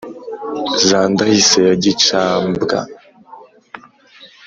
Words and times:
za 0.87 0.99
ndahise 1.11 1.59
ya 1.67 1.75
gica-mbwa, 1.83 2.79